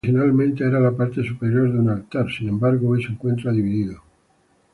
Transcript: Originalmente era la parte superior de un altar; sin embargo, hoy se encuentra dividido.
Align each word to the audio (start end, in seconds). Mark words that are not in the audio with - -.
Originalmente 0.03 0.63
era 0.65 0.79
la 0.79 0.93
parte 0.97 1.21
superior 1.23 1.71
de 1.71 1.77
un 1.77 1.87
altar; 1.87 2.25
sin 2.35 2.49
embargo, 2.49 2.89
hoy 2.89 3.03
se 3.03 3.11
encuentra 3.11 3.51
dividido. 3.51 4.01